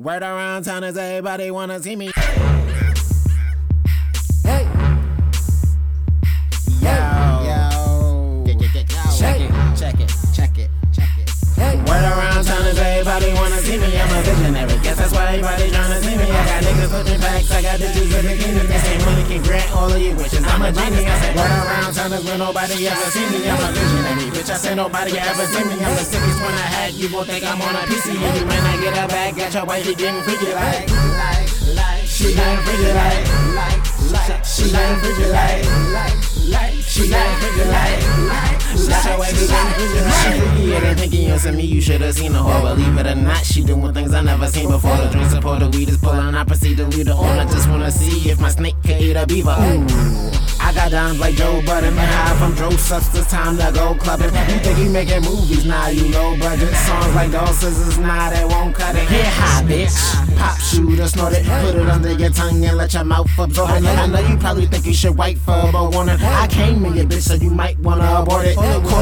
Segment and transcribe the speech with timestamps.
[0.00, 2.10] Word around town is everybody wanna see me.
[13.70, 13.94] See me.
[13.94, 14.76] I'm a visionary.
[14.82, 16.26] Guess that's why everybody tryna see me.
[16.26, 17.50] I got niggas flipping facts.
[17.54, 18.66] I got bitches in bikinis.
[18.66, 20.42] They say money can grant all of your wishes.
[20.42, 21.06] I'm a genius.
[21.06, 23.46] I said word around is where nobody ever see me.
[23.46, 24.26] I'm a visionary.
[24.34, 25.74] Bitch, I said nobody ever see me.
[25.78, 26.94] I'm the sickest one I had.
[26.94, 28.18] You won't think I'm on a PC.
[28.18, 31.46] And you when I get a bag, got your wifey getting freaky like, like,
[31.78, 32.04] like.
[32.10, 33.22] She getting freaky like,
[33.54, 33.78] like,
[34.10, 34.44] like.
[34.44, 35.62] She getting freaky like,
[35.94, 36.18] like,
[36.50, 36.74] like.
[36.82, 38.02] She getting freaky like,
[38.34, 38.58] like.
[39.06, 40.39] Your wifey getting freaky like.
[41.28, 41.64] Thinking you me.
[41.64, 42.74] You should have seen the whole.
[42.74, 44.96] Believe it or not, she doing things I never seen before.
[44.96, 46.34] The drink support, the weed is pulling.
[46.34, 47.38] I proceed to lead the on.
[47.38, 49.56] I just wanna see if my snake can eat a beaver.
[49.58, 50.30] Ooh.
[50.60, 52.06] I got dimes like Joe Budden, man.
[52.06, 54.26] High from Dro it's time to go clubbing.
[54.26, 55.64] You think he making movies?
[55.64, 56.72] Nah, you low budget.
[56.74, 59.08] Songs like Dog Scissors, nah, they won't cut it.
[59.08, 60.36] Get high, bitch.
[60.36, 61.44] Pop, shoot, or snort it.
[61.44, 63.84] Put it under your tongue and let your mouth absorb it.
[63.84, 66.16] I know you probably think you should wait for a but wanna.
[66.20, 68.56] I came in your bitch, so you might wanna abort it.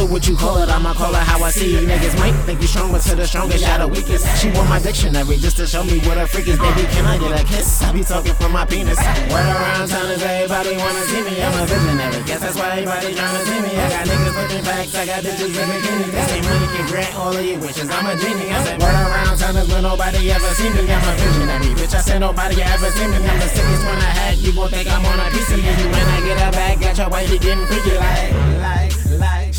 [0.00, 1.84] It what you call it, I'ma call it how I see it.
[1.84, 4.24] Niggas might think you stronger to the strongest, y'all the weakest.
[4.40, 6.56] She want my dictionary just to show me what a freak is.
[6.56, 7.84] Baby, can I get a kiss?
[7.84, 8.96] I be talking from my penis.
[9.28, 11.36] Word around town is everybody wanna see me.
[11.44, 12.24] I'm a visionary.
[12.24, 13.70] Guess that's why everybody tryna see me.
[13.76, 16.10] I got niggas looking facts, I got bitches in bikinis.
[16.16, 17.88] They say money can grant all of your wishes.
[17.92, 18.48] I'm a genie.
[18.56, 20.80] I said word around town is where nobody ever see me.
[20.88, 21.76] I'm a visionary.
[21.76, 23.20] Bitch, I said nobody ever see me.
[23.20, 24.38] I'm the sickest one I had.
[24.40, 25.60] You gon' think I'm on a PC.
[25.60, 28.32] And you when I get a bag, got your wifey getting freaky like,
[28.64, 28.79] like,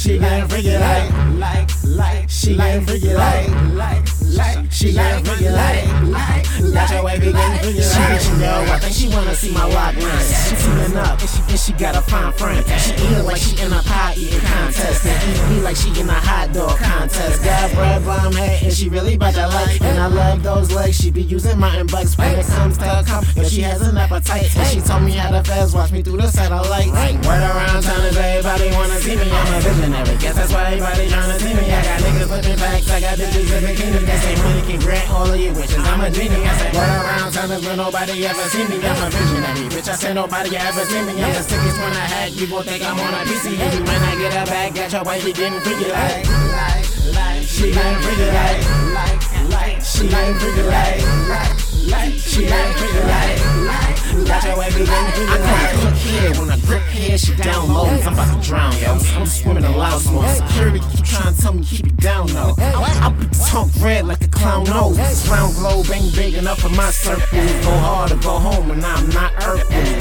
[0.02, 0.12] like.
[0.12, 2.30] She getting freaky like, like, like.
[2.30, 4.72] She getting freaky like, like, like.
[4.72, 6.74] She getting freaky like, like.
[6.74, 8.22] Got your wifey getting freaky like.
[8.22, 10.50] She yo, I think she wanna see my lock lens.
[10.50, 12.66] She teaming up and she and she got a fine friend.
[12.80, 15.06] She eatin' like she in a pie eating contest.
[15.06, 17.44] And eat me like she in a hot dog contest.
[17.44, 19.82] Got bread bomb head and she really bout that life.
[19.82, 20.98] And I love those legs.
[20.98, 22.86] She be using mountain bikes when it comes to
[23.52, 24.48] she has an appetite.
[24.56, 26.88] And she told me how to fast watch me through the satellite.
[26.88, 27.16] Right.
[27.28, 29.28] Word around town is everybody wanna see me.
[29.28, 30.16] I'm a visionary.
[30.24, 31.68] Guess that's why everybody tryna see me.
[31.68, 32.90] I got niggas flipping facts.
[32.90, 34.04] I got bitches in bikinis.
[34.08, 35.84] They say money can grant all of your wishes.
[35.84, 36.48] I'm a genie.
[36.48, 38.78] I said word around town is where nobody ever see me.
[38.88, 39.68] I'm a visionary.
[39.68, 41.14] Bitch, I said nobody ever see me.
[41.20, 42.32] I'm the sickest one I had.
[42.32, 43.60] People think I'm on a PC.
[43.60, 46.24] When I get a bag, got your wifey getting freaky like,
[46.56, 46.88] like,
[47.20, 47.44] like.
[47.44, 48.64] She getting freaky like,
[48.96, 49.20] like,
[49.52, 49.82] like.
[49.84, 50.71] She freaky like, like,
[54.56, 55.18] Freaky like.
[55.18, 57.86] I quick here when I grip here, she down low.
[57.86, 58.98] I'm about to drown, yo.
[59.16, 60.28] I'm swimming in loud smoke.
[60.28, 62.56] Security keep trying to tell me keep it down, though.
[62.58, 64.98] I be tongue red like a clown nose.
[65.30, 67.26] Round globe ain't big enough for my circle.
[67.32, 70.01] Go hard or go home, and I'm not Urkel.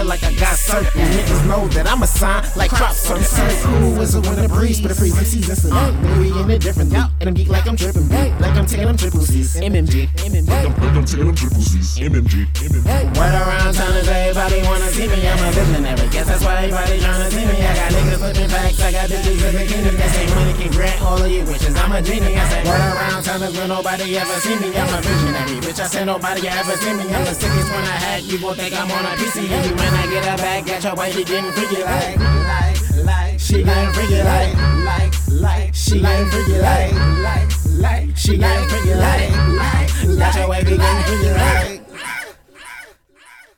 [0.00, 0.94] Feel like I got circles.
[0.94, 3.22] Niggas know that I'm a sign like crop circle.
[3.22, 5.56] Sunny cool as a winter breeze, but a freezing season.
[5.56, 8.66] So baby in a different league, and I'm geek like I'm dripping beat, like I'm
[8.66, 9.56] taking them triple C's.
[9.56, 10.48] MMG, MMG.
[10.48, 11.98] Like I'm taking them triple C's.
[12.00, 13.18] MMG, MMG.
[13.18, 15.20] Word around town is everybody wanna see me.
[15.28, 16.08] I'm a visionary.
[16.08, 17.56] Guess that's why everybody tryna see me.
[17.60, 18.80] I got niggas flipping facts.
[18.80, 19.96] I got bitches in bikinis.
[20.00, 21.76] They say money can grant all of your wishes.
[21.76, 22.36] I'm a genie.
[22.36, 24.72] I said word around town is where nobody ever see me.
[24.76, 25.60] I'm a visionary.
[25.60, 27.04] Bitch, I said nobody ever see me.
[27.12, 28.22] I'm the sickest one I had.
[28.24, 29.50] You gon' think I'm on a PC.
[29.50, 33.40] And you when I get a bag, got your wifey getting freaky like, like, like.
[33.40, 35.74] She getting freaky like, like, like.
[35.74, 38.16] She getting freaky like, like, like.
[38.16, 40.18] She getting freaky like, like.
[40.18, 41.80] Got your wifey getting freaky like.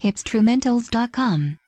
[0.03, 1.61] hipstrumentals.com